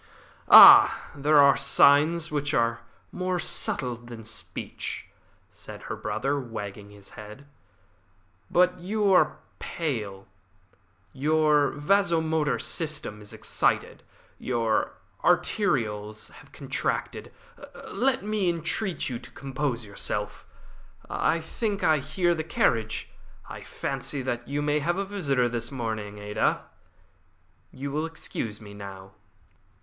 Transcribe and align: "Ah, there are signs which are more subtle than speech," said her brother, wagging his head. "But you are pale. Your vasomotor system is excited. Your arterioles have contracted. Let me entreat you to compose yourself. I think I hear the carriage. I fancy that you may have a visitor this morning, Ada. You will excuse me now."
"Ah, 0.49 1.11
there 1.13 1.37
are 1.37 1.55
signs 1.55 2.31
which 2.31 2.55
are 2.55 2.79
more 3.11 3.37
subtle 3.37 3.95
than 3.95 4.23
speech," 4.23 5.05
said 5.51 5.83
her 5.83 5.95
brother, 5.95 6.39
wagging 6.39 6.89
his 6.89 7.09
head. 7.09 7.45
"But 8.49 8.79
you 8.79 9.13
are 9.13 9.37
pale. 9.59 10.27
Your 11.13 11.69
vasomotor 11.69 12.57
system 12.57 13.21
is 13.21 13.31
excited. 13.31 14.01
Your 14.39 14.93
arterioles 15.23 16.31
have 16.31 16.51
contracted. 16.51 17.31
Let 17.91 18.23
me 18.23 18.49
entreat 18.49 19.07
you 19.07 19.19
to 19.19 19.29
compose 19.29 19.85
yourself. 19.85 20.47
I 21.11 21.39
think 21.39 21.83
I 21.83 21.99
hear 21.99 22.33
the 22.33 22.43
carriage. 22.43 23.11
I 23.47 23.61
fancy 23.61 24.23
that 24.23 24.47
you 24.47 24.63
may 24.63 24.79
have 24.79 24.97
a 24.97 25.05
visitor 25.05 25.47
this 25.47 25.71
morning, 25.71 26.17
Ada. 26.17 26.65
You 27.71 27.91
will 27.91 28.07
excuse 28.07 28.59
me 28.59 28.73
now." 28.73 29.11